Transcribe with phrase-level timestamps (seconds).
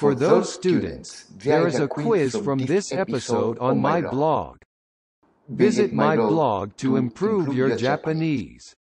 [0.00, 4.56] For those students, there is a quiz from this episode on my blog.
[5.46, 8.76] Visit my blog to improve your Japanese.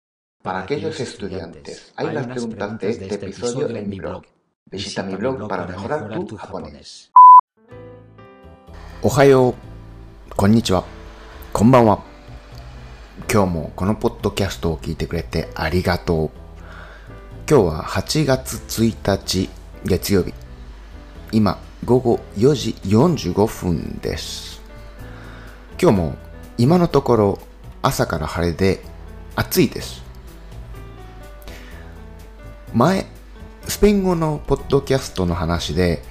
[0.43, 4.25] Para aquellos estudiantes, hay unas preguntas de este episodio en mi blog.
[4.69, 7.11] Visita mi blog para mejorar tu japonés.
[9.01, 9.55] おはよう、
[10.35, 10.83] こんにちは、
[11.53, 12.03] こんばんは。
[13.31, 16.31] 今日もこのポッドキャストを聞いてくれてありがとう。
[17.49, 19.49] 今日は8月1日
[19.85, 20.44] 月曜日。
[21.35, 24.61] 今、午後4時45分です。
[25.77, 26.15] 今日も
[26.57, 27.39] 今のところ
[27.81, 28.81] 朝から晴れで
[29.35, 30.01] 暑いです。
[32.73, 33.05] 前、
[33.67, 36.03] スペイン語のポッドキャストの話で、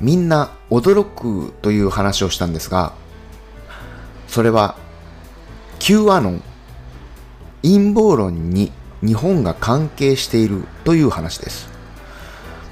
[0.00, 2.94] みんな驚くという話をしたんですが、
[4.28, 4.76] それは
[5.78, 6.42] Q アノン、
[7.60, 8.72] 陰謀論に
[9.02, 11.79] 日本が関係しているという話です。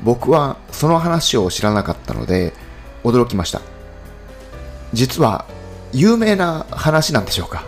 [0.02, 2.52] 僕はその話を知らなかったので
[3.04, 3.60] 驚きました。
[4.92, 5.44] 実は
[5.92, 7.64] 有名な話なんでしょうか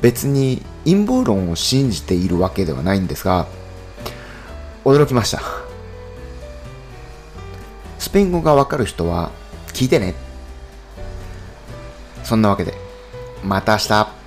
[0.00, 3.46] 別に陰謀論を信じているわけではないんですが、
[4.84, 5.42] 驚きました。
[7.98, 9.30] スペイン語がわかる人は
[9.68, 10.14] 聞いてね。
[12.24, 12.74] そんなわけで、
[13.44, 14.19] また明日。